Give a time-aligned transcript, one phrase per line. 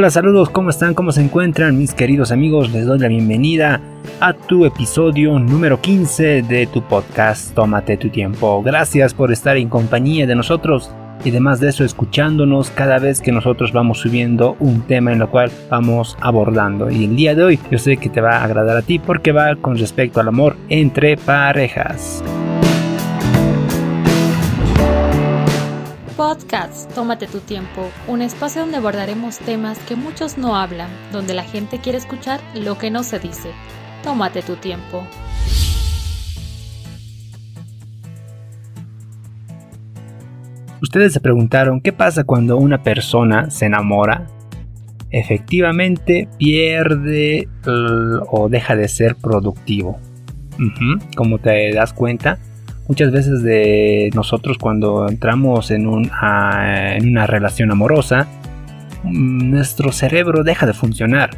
[0.00, 0.94] Hola, saludos, ¿cómo están?
[0.94, 2.72] ¿Cómo se encuentran mis queridos amigos?
[2.72, 3.82] Les doy la bienvenida
[4.18, 8.62] a tu episodio número 15 de tu podcast Tómate tu tiempo.
[8.62, 10.90] Gracias por estar en compañía de nosotros
[11.22, 15.30] y además de eso escuchándonos cada vez que nosotros vamos subiendo un tema en lo
[15.30, 16.90] cual vamos abordando.
[16.90, 19.32] Y el día de hoy yo sé que te va a agradar a ti porque
[19.32, 22.24] va con respecto al amor entre parejas.
[26.20, 31.44] Podcast Tómate tu tiempo, un espacio donde abordaremos temas que muchos no hablan, donde la
[31.44, 33.48] gente quiere escuchar lo que no se dice.
[34.04, 35.02] Tómate tu tiempo.
[40.82, 44.26] Ustedes se preguntaron qué pasa cuando una persona se enamora.
[45.08, 47.48] Efectivamente pierde
[48.30, 49.98] o deja de ser productivo.
[51.16, 52.38] Como te das cuenta,
[52.90, 58.26] muchas veces de nosotros cuando entramos en, un, en una relación amorosa,
[59.04, 61.30] nuestro cerebro deja de funcionar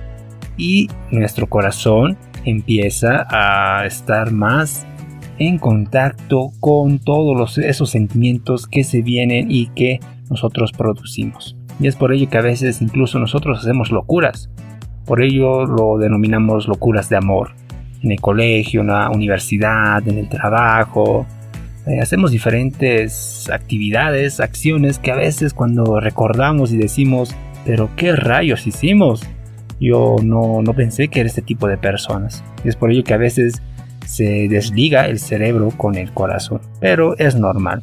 [0.57, 4.87] y nuestro corazón empieza a estar más
[5.39, 11.55] en contacto con todos esos sentimientos que se vienen y que nosotros producimos.
[11.79, 14.49] Y es por ello que a veces incluso nosotros hacemos locuras.
[15.05, 17.51] Por ello lo denominamos locuras de amor.
[18.03, 21.27] En el colegio, en la universidad, en el trabajo,
[21.87, 27.35] eh, hacemos diferentes actividades, acciones que a veces cuando recordamos y decimos,
[27.67, 29.23] pero qué rayos hicimos,
[29.81, 32.45] yo no, no pensé que era este tipo de personas.
[32.63, 33.63] Es por ello que a veces
[34.07, 37.83] se desliga el cerebro con el corazón, pero es normal.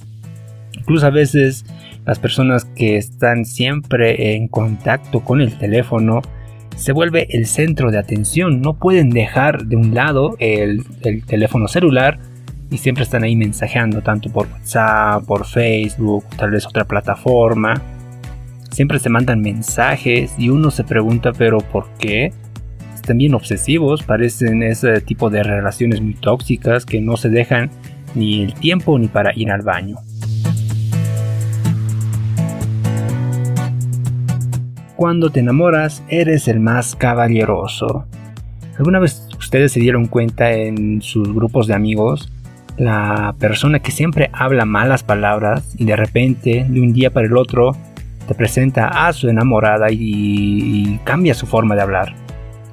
[0.73, 1.65] Incluso a veces
[2.05, 6.21] las personas que están siempre en contacto con el teléfono
[6.77, 11.67] se vuelve el centro de atención, no pueden dejar de un lado el, el teléfono
[11.67, 12.17] celular
[12.71, 17.81] y siempre están ahí mensajeando, tanto por WhatsApp, por Facebook, tal vez otra plataforma.
[18.69, 22.31] Siempre se mandan mensajes y uno se pregunta, pero ¿por qué?
[22.93, 27.71] Están bien obsesivos, parecen ese tipo de relaciones muy tóxicas que no se dejan
[28.13, 29.97] ni el tiempo ni para ir al baño.
[34.95, 38.05] Cuando te enamoras, eres el más caballeroso.
[38.77, 42.29] ¿Alguna vez ustedes se dieron cuenta en sus grupos de amigos
[42.79, 47.35] la persona que siempre habla malas palabras y de repente, de un día para el
[47.35, 47.75] otro,
[48.27, 52.15] te presenta a su enamorada y, cambia su forma de hablar.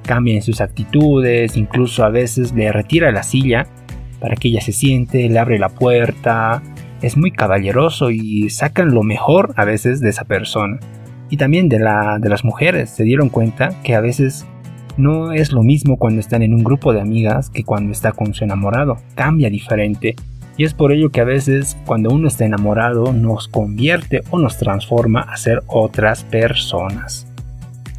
[0.03, 3.67] Cambia sus actitudes, incluso a veces le retira la silla
[4.21, 6.63] para que ella se siente, le abre la puerta.
[7.01, 10.79] Es muy caballeroso y sacan lo mejor a veces de esa persona.
[11.29, 14.47] Y también de, la, de las mujeres se dieron cuenta que a veces
[14.97, 18.33] no es lo mismo cuando están en un grupo de amigas que cuando está con
[18.33, 18.97] su enamorado.
[19.13, 20.15] Cambia diferente.
[20.57, 24.57] Y es por ello que a veces cuando uno está enamorado nos convierte o nos
[24.57, 27.27] transforma a ser otras personas.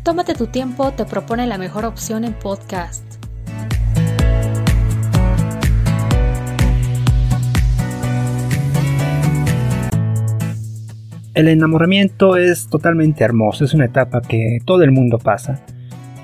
[0.03, 3.04] Tómate tu tiempo, te propone la mejor opción en podcast.
[11.34, 15.62] El enamoramiento es totalmente hermoso, es una etapa que todo el mundo pasa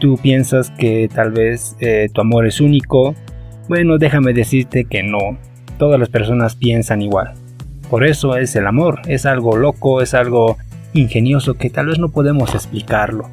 [0.05, 3.15] tú piensas que tal vez eh, tu amor es único,
[3.71, 5.39] bueno, déjame decirte que no.
[5.79, 7.33] Todas las personas piensan igual.
[7.89, 10.59] Por eso es el amor, es algo loco, es algo
[10.93, 13.31] ingenioso que tal vez no podemos explicarlo.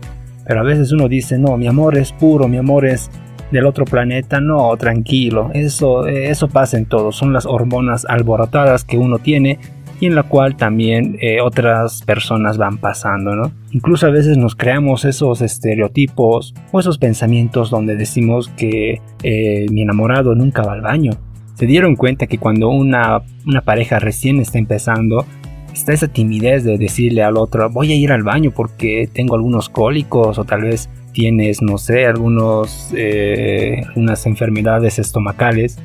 [0.48, 3.12] Pero a veces uno dice, no, mi amor es puro, mi amor es
[3.52, 8.98] del otro planeta, no, tranquilo, eso, eso pasa en todo, son las hormonas alborotadas que
[8.98, 9.60] uno tiene
[10.02, 13.52] y en la cual también eh, otras personas van pasando, ¿no?
[13.72, 19.84] Incluso a veces nos creamos esos estereotipos o esos pensamientos donde decimos que eh, mi
[19.84, 21.12] enamorado nunca va al baño.
[21.54, 25.24] Se dieron cuenta que cuando una, una pareja recién está empezando,
[25.72, 29.70] está esa timidez de decirle al otro, voy a ir al baño porque tengo algunos
[29.70, 33.84] cólicos o tal vez tienes, no sé, algunos, eh,
[34.26, 35.78] enfermedades estomacales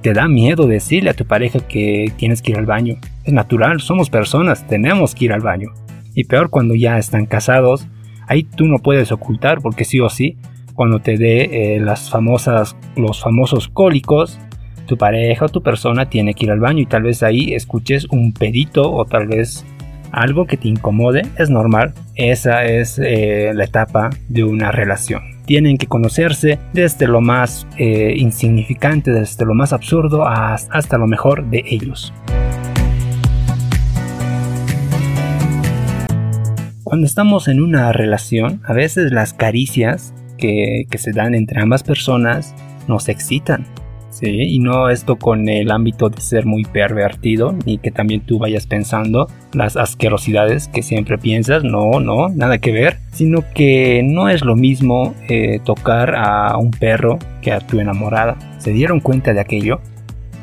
[0.00, 2.96] te da miedo decirle a tu pareja que tienes que ir al baño.
[3.24, 5.72] Es natural, somos personas, tenemos que ir al baño.
[6.14, 7.86] Y peor cuando ya están casados,
[8.26, 10.36] ahí tú no puedes ocultar porque sí o sí,
[10.74, 14.38] cuando te dé eh, las famosas, los famosos cólicos,
[14.86, 18.06] tu pareja o tu persona tiene que ir al baño y tal vez ahí escuches
[18.10, 19.64] un pedito o tal vez
[20.12, 21.94] algo que te incomode, es normal.
[22.14, 28.12] Esa es eh, la etapa de una relación tienen que conocerse desde lo más eh,
[28.18, 32.12] insignificante, desde lo más absurdo hasta lo mejor de ellos.
[36.84, 41.82] Cuando estamos en una relación, a veces las caricias que, que se dan entre ambas
[41.82, 42.54] personas
[42.86, 43.64] nos excitan.
[44.22, 48.66] Y no esto con el ámbito de ser muy pervertido, ni que también tú vayas
[48.66, 54.44] pensando las asquerosidades que siempre piensas, no, no, nada que ver, sino que no es
[54.44, 58.36] lo mismo eh, tocar a un perro que a tu enamorada.
[58.58, 59.80] ¿Se dieron cuenta de aquello?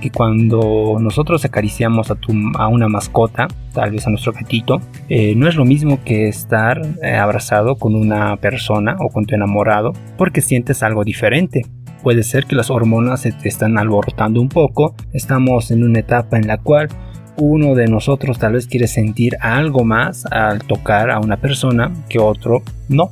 [0.01, 4.80] Que cuando nosotros acariciamos a, tu, a una mascota, tal vez a nuestro gatito,
[5.10, 9.36] eh, no es lo mismo que estar eh, abrazado con una persona o con tu
[9.36, 11.63] enamorado, porque sientes algo diferente
[12.06, 14.94] puede ser que las hormonas se te están alborotando un poco.
[15.12, 16.88] Estamos en una etapa en la cual
[17.36, 22.19] uno de nosotros tal vez quiere sentir algo más al tocar a una persona que
[22.19, 23.10] otro no.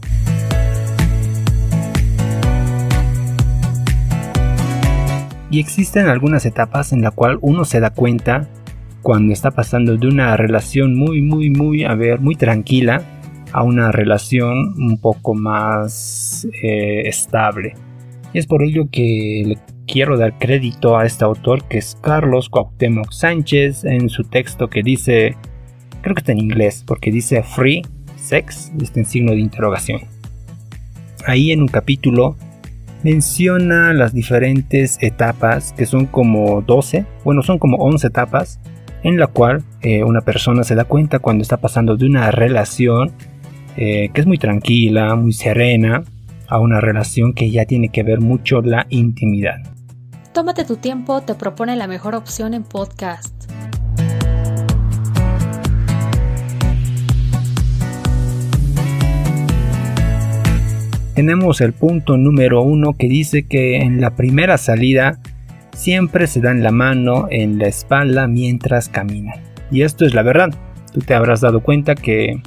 [5.50, 8.48] Y existen algunas etapas en la cual uno se da cuenta
[9.02, 13.02] cuando está pasando de una relación muy, muy, muy, a ver, muy tranquila
[13.54, 17.74] a una relación un poco más eh, estable.
[18.34, 22.50] Y es por ello que le quiero dar crédito a este autor que es Carlos
[22.50, 25.36] Cuauhtémoc Sánchez en su texto que dice,
[26.02, 27.84] creo que está en inglés, porque dice Free
[28.16, 30.02] Sex, está en signo de interrogación.
[31.26, 32.36] Ahí en un capítulo
[33.04, 38.60] menciona las diferentes etapas, que son como 12, bueno, son como 11 etapas,
[39.04, 43.12] en la cual eh, una persona se da cuenta cuando está pasando de una relación
[43.76, 46.04] eh, que es muy tranquila, muy serena,
[46.48, 49.58] a una relación que ya tiene que ver mucho la intimidad.
[50.34, 53.34] Tómate tu tiempo, te propone la mejor opción en podcast.
[61.16, 65.20] Tenemos el punto número uno que dice que en la primera salida
[65.74, 69.40] siempre se dan la mano en la espalda mientras caminan.
[69.70, 70.50] Y esto es la verdad.
[70.92, 72.42] Tú te habrás dado cuenta que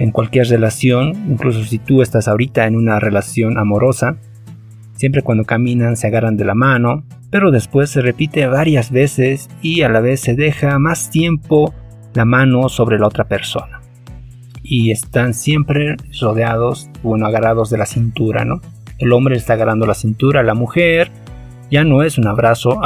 [0.00, 4.16] en cualquier relación, incluso si tú estás ahorita en una relación amorosa,
[4.94, 9.82] siempre cuando caminan se agarran de la mano, pero después se repite varias veces y
[9.82, 11.74] a la vez se deja más tiempo
[12.14, 13.82] la mano sobre la otra persona.
[14.62, 18.62] Y están siempre rodeados, bueno, agarrados de la cintura, ¿no?
[18.98, 21.10] El hombre está agarrando la cintura, la mujer
[21.70, 22.80] ya no es un abrazo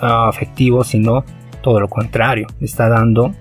[0.00, 1.24] afectivo, sino
[1.62, 3.32] todo lo contrario, está dando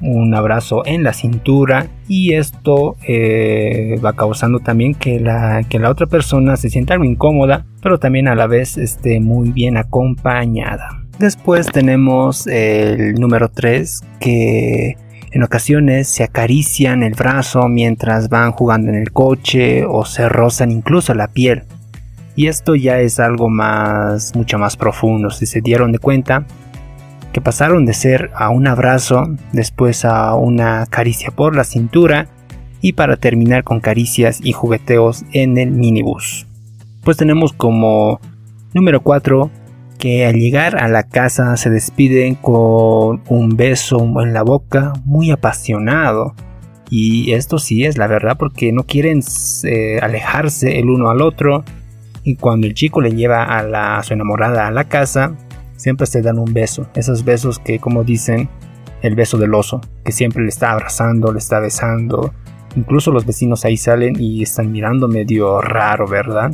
[0.00, 5.90] un abrazo en la cintura y esto eh, va causando también que la, que la
[5.90, 11.02] otra persona se sienta algo incómoda pero también a la vez esté muy bien acompañada.
[11.18, 14.96] Después tenemos el número 3 que
[15.30, 20.70] en ocasiones se acarician el brazo mientras van jugando en el coche o se rozan
[20.70, 21.64] incluso la piel.
[22.36, 25.30] Y esto ya es algo más, mucho más profundo.
[25.30, 26.46] Si se dieron de cuenta,
[27.32, 32.28] que pasaron de ser a un abrazo, después a una caricia por la cintura
[32.80, 36.46] y para terminar con caricias y jugueteos en el minibús.
[37.02, 38.20] Pues tenemos como
[38.74, 39.50] número 4
[39.98, 45.30] que al llegar a la casa se despiden con un beso en la boca muy
[45.30, 46.34] apasionado.
[46.88, 49.20] Y esto sí es la verdad porque no quieren
[49.64, 51.64] eh, alejarse el uno al otro.
[52.22, 55.34] Y cuando el chico le lleva a, su enamorada a la casa,
[55.78, 56.86] siempre se dan un beso.
[56.94, 58.50] Esos besos que, como dicen,
[59.00, 62.34] el beso del oso, que siempre le está abrazando, le está besando.
[62.76, 66.52] Incluso los vecinos ahí salen y están mirando medio raro, ¿verdad?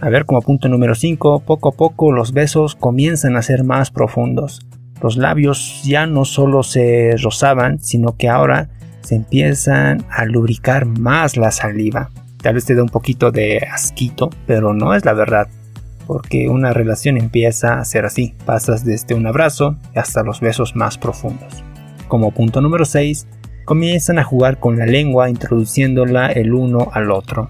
[0.00, 3.90] A ver, como punto número 5, poco a poco los besos comienzan a ser más
[3.90, 4.66] profundos.
[5.02, 8.70] Los labios ya no solo se rozaban, sino que ahora
[9.02, 12.10] se empiezan a lubricar más la saliva.
[12.42, 15.48] Tal vez te da un poquito de asquito, pero no es la verdad
[16.10, 20.98] porque una relación empieza a ser así, pasas desde un abrazo hasta los besos más
[20.98, 21.62] profundos.
[22.08, 23.28] Como punto número 6,
[23.64, 27.48] comienzan a jugar con la lengua introduciéndola el uno al otro.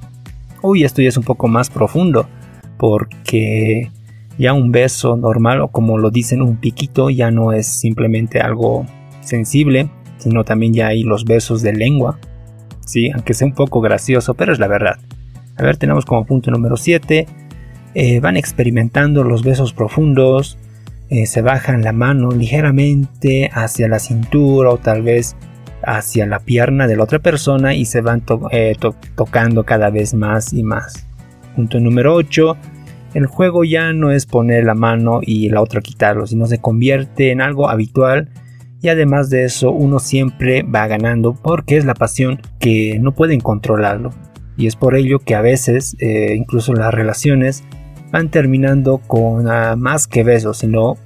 [0.61, 2.29] Uy, esto ya es un poco más profundo,
[2.77, 3.91] porque
[4.37, 8.85] ya un beso normal o como lo dicen un piquito ya no es simplemente algo
[9.23, 9.89] sensible,
[10.19, 12.19] sino también ya hay los besos de lengua.
[12.85, 14.99] Sí, aunque sea un poco gracioso, pero es la verdad.
[15.57, 17.27] A ver, tenemos como punto número 7
[17.95, 20.59] eh, van experimentando los besos profundos,
[21.09, 25.35] eh, se bajan la mano ligeramente hacia la cintura o tal vez
[25.83, 28.77] hacia la pierna de la otra persona y se van eh,
[29.17, 31.05] tocando cada vez más y más.
[31.57, 32.57] Punto número 8.
[33.15, 37.33] El juego ya no es poner la mano y la otra quitarlo, sino se convierte
[37.33, 38.29] en algo habitual
[38.81, 43.41] y además de eso uno siempre va ganando porque es la pasión que no pueden
[43.41, 44.11] controlarlo.
[44.57, 47.65] Y es por ello que a veces, incluso las relaciones,
[48.11, 49.45] van terminando con
[49.79, 50.97] más que besos, sino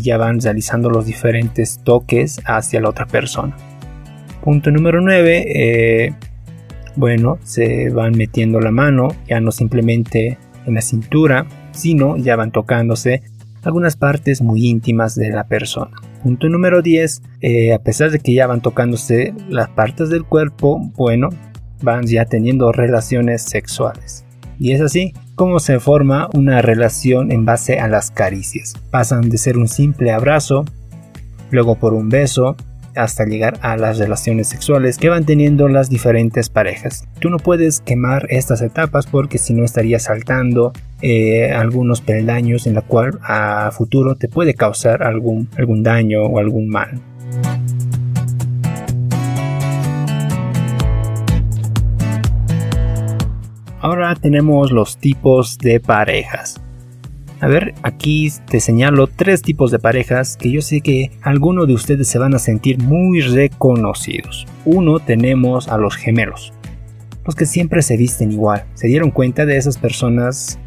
[0.00, 3.56] ya van realizando los diferentes toques hacia la otra persona.
[4.42, 5.44] Punto número 9.
[5.46, 6.14] Eh,
[6.96, 12.52] bueno, se van metiendo la mano, ya no simplemente en la cintura, sino ya van
[12.52, 13.22] tocándose
[13.62, 15.92] algunas partes muy íntimas de la persona.
[16.22, 20.80] Punto número 10, eh, a pesar de que ya van tocándose las partes del cuerpo,
[20.96, 21.30] bueno,
[21.82, 24.24] van ya teniendo relaciones sexuales.
[24.62, 28.74] Y es así como se forma una relación en base a las caricias.
[28.92, 30.64] Pasan de ser un simple abrazo,
[31.50, 32.54] luego por un beso,
[32.94, 37.08] hasta llegar a las relaciones sexuales que van teniendo las diferentes parejas.
[37.18, 42.74] Tú no puedes quemar estas etapas porque si no estarías saltando eh, algunos peldaños en
[42.74, 47.00] la cual a futuro te puede causar algún, algún daño o algún mal.
[53.82, 56.60] Ahora tenemos los tipos de parejas.
[57.40, 61.74] A ver, aquí te señalo tres tipos de parejas que yo sé que algunos de
[61.74, 64.46] ustedes se van a sentir muy reconocidos.
[64.64, 66.52] Uno tenemos a los gemelos,
[67.26, 68.66] los que siempre se visten igual.
[68.74, 70.60] ¿Se dieron cuenta de esas personas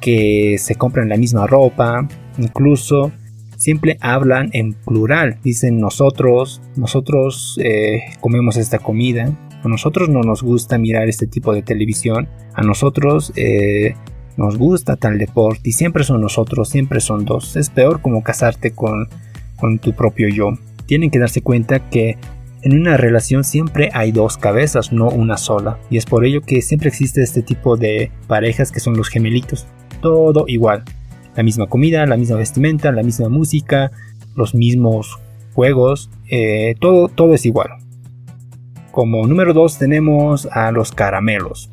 [0.00, 2.08] que se compran la misma ropa?
[2.38, 3.12] Incluso
[3.58, 5.36] siempre hablan en plural.
[5.44, 9.30] Dicen nosotros, nosotros eh, comemos esta comida.
[9.62, 12.28] A nosotros no nos gusta mirar este tipo de televisión.
[12.54, 13.94] A nosotros eh,
[14.36, 17.56] nos gusta tal deporte y siempre son nosotros, siempre son dos.
[17.56, 19.08] Es peor como casarte con,
[19.56, 20.52] con tu propio yo.
[20.86, 22.16] Tienen que darse cuenta que
[22.62, 25.78] en una relación siempre hay dos cabezas, no una sola.
[25.90, 29.66] Y es por ello que siempre existe este tipo de parejas que son los gemelitos.
[30.00, 30.84] Todo igual.
[31.36, 33.90] La misma comida, la misma vestimenta, la misma música,
[34.34, 35.18] los mismos
[35.54, 37.70] juegos, eh, todo, todo es igual.
[38.96, 41.70] Como número dos tenemos a los caramelos.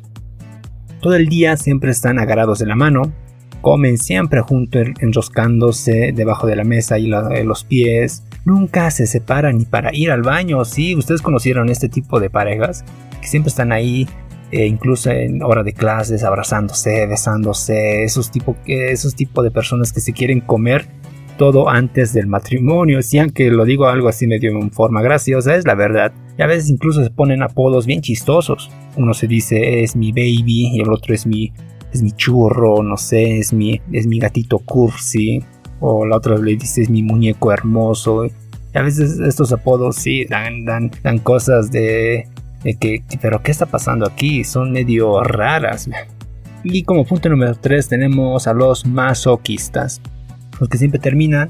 [1.00, 3.14] Todo el día siempre están agarrados de la mano,
[3.62, 8.24] comen siempre juntos enroscándose debajo de la mesa y los pies.
[8.44, 10.66] Nunca se separan ni para ir al baño.
[10.66, 12.84] Sí, ustedes conocieron este tipo de parejas
[13.22, 14.06] que siempre están ahí,
[14.52, 18.04] eh, incluso en hora de clases, abrazándose, besándose.
[18.04, 20.88] Esos tipos esos tipo de personas que se quieren comer
[21.36, 23.02] todo antes del matrimonio.
[23.02, 26.12] Si aunque lo digo algo así medio en forma graciosa, es la verdad.
[26.38, 28.70] Y a veces incluso se ponen apodos bien chistosos.
[28.96, 31.52] Uno se dice es mi baby y el otro es mi,
[31.92, 35.42] es mi churro, no sé, es mi, es mi gatito cursi.
[35.80, 38.26] O la otra le dice es mi muñeco hermoso.
[38.26, 38.32] Y
[38.74, 42.26] a veces estos apodos sí dan, dan, dan cosas de,
[42.64, 44.42] de que, pero ¿qué está pasando aquí?
[44.44, 45.88] Son medio raras.
[46.64, 50.00] Y como punto número 3 tenemos a los masoquistas.
[50.60, 51.48] Los que siempre terminan,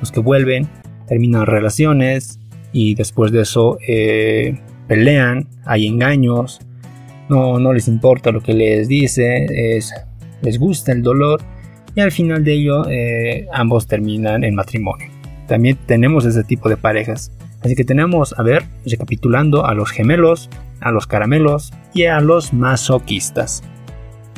[0.00, 0.68] los que vuelven,
[1.06, 2.38] terminan relaciones,
[2.72, 6.60] y después de eso eh, pelean, hay engaños,
[7.28, 9.92] no, no les importa lo que les dice, es,
[10.42, 11.40] les gusta el dolor
[11.94, 15.08] y al final de ello eh, ambos terminan en matrimonio.
[15.46, 17.32] También tenemos ese tipo de parejas.
[17.60, 20.48] Así que tenemos, a ver, recapitulando, a los gemelos,
[20.80, 23.62] a los caramelos y a los masoquistas.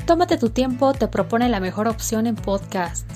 [0.06, 3.06] Tómate tu tiempo, te propone la mejor opción en podcast.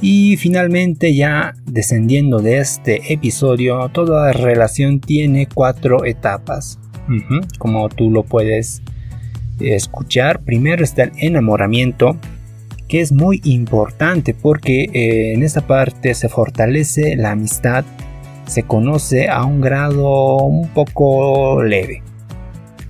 [0.00, 6.78] Y finalmente ya descendiendo de este episodio, toda relación tiene cuatro etapas.
[7.58, 8.82] como tú lo puedes
[9.60, 12.16] escuchar, primero está el enamoramiento,
[12.88, 17.84] que es muy importante porque eh, en esta parte se fortalece la amistad,
[18.46, 22.02] se conoce a un grado un poco leve.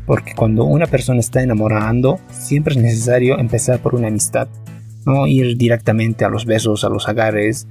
[0.07, 4.49] Porque cuando una persona está enamorando, siempre es necesario empezar por una amistad
[5.07, 7.67] no ir directamente a los besos, a los agarres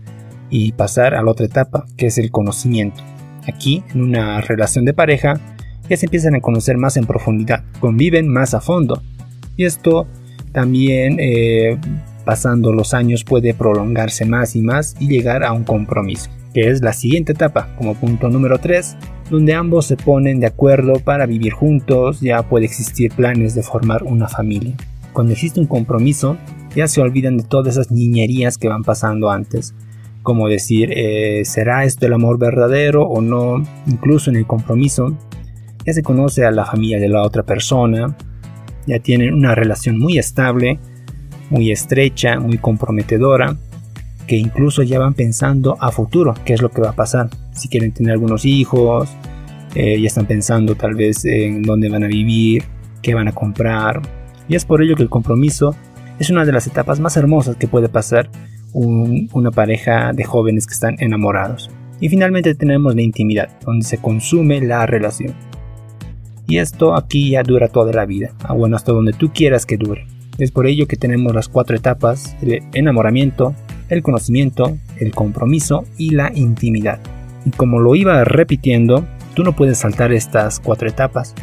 [0.50, 3.02] y pasar a la otra etapa, que es el conocimiento.
[3.48, 5.40] Aquí, en una relación de pareja,
[5.90, 9.02] ya se empiezan a conocer más en profundidad, conviven más a fondo.
[9.58, 10.08] Y esto
[10.52, 11.78] también, eh,
[12.26, 16.82] pasando los años, puede prolongarse más y más y llegar a un compromiso, que es
[16.82, 18.96] la siguiente etapa, como punto número 3,
[19.30, 24.04] donde ambos se ponen de acuerdo para vivir juntos, ya puede existir planes de formar
[24.04, 24.76] una familia.
[25.14, 26.38] Cuando existe un compromiso,
[26.76, 29.76] ya se olvidan de todas esas niñerías que van pasando antes.
[30.24, 33.64] Como decir, eh, ¿será esto el amor verdadero o no?
[33.88, 35.18] Incluso en el compromiso,
[35.86, 38.16] ya se conoce a la familia de la otra persona,
[38.88, 40.80] ya tienen una relación muy estable,
[41.50, 43.58] muy estrecha, muy comprometedora,
[44.26, 47.30] que incluso ya van pensando a futuro qué es lo que va a pasar.
[47.52, 49.10] Si quieren tener algunos hijos,
[49.76, 52.64] eh, ya están pensando tal vez en dónde van a vivir,
[53.02, 54.02] qué van a comprar.
[54.48, 55.76] Y es por ello que el compromiso
[56.20, 58.30] es una de las etapas más hermosas que puede pasar
[58.74, 61.70] una pareja de jóvenes que están enamorados.
[62.00, 65.34] Y finalmente tenemos la intimidad, donde se consume la relación.
[66.48, 69.78] Y esto aquí ya dura toda la vida, ah, bueno, hasta donde tú quieras que
[69.78, 70.06] dure.
[70.38, 73.56] Es por ello que tenemos las cuatro etapas, el enamoramiento,
[73.90, 77.00] el conocimiento, el compromiso y la intimidad.
[77.46, 81.36] Y como lo iba repitiendo, tú no puedes saltar estas cuatro etapas,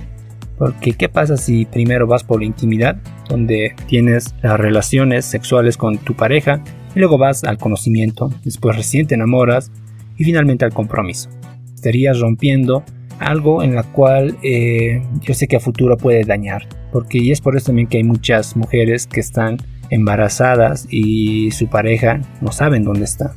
[0.60, 2.96] Porque ¿qué pasa si primero vas por la intimidad,
[3.30, 6.62] donde tienes las relaciones sexuales con tu pareja,
[6.94, 9.72] y luego vas al conocimiento, después recién te enamoras
[10.18, 11.30] y finalmente al compromiso?
[11.74, 12.84] Estarías rompiendo
[13.18, 16.68] algo en la cual eh, yo sé que a futuro puede dañar.
[16.92, 19.56] Porque y es por eso también que hay muchas mujeres que están
[19.88, 23.32] embarazadas y su pareja no saben dónde está.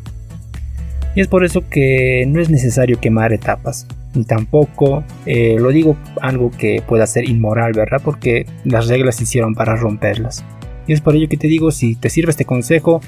[1.16, 3.88] Y es por eso que no es necesario quemar etapas.
[4.14, 8.02] Ni tampoco eh, lo digo algo que pueda ser inmoral, ¿verdad?
[8.04, 10.44] Porque las reglas se hicieron para romperlas.
[10.88, 13.02] Y es por ello que te digo, si te sirve este consejo,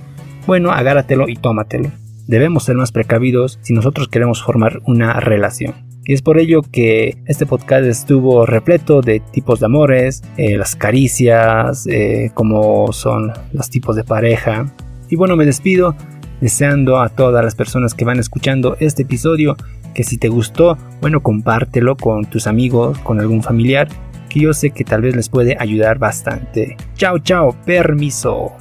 [0.48, 1.92] bueno, agárratelo y tómatelo.
[2.28, 5.74] Debemos ser más precavidos si nosotros queremos formar una relación.
[6.08, 10.76] Y es por ello que este podcast estuvo repleto de tipos de amores, eh, las
[10.76, 14.72] caricias, eh, como son los tipos de pareja.
[15.10, 15.96] Y bueno, me despido
[16.42, 19.58] deseando a todas las personas que van escuchando este episodio
[19.96, 23.88] que si te gustó, bueno, compártelo con tus amigos, con algún familiar,
[24.30, 26.78] que yo sé que tal vez les puede ayudar bastante.
[26.96, 28.52] Chao, chao, permiso.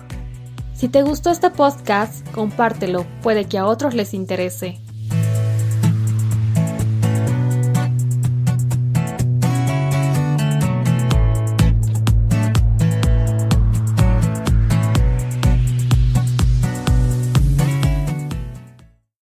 [0.73, 4.84] Si te gustó este podcast, compártelo, puede que a otros les interese.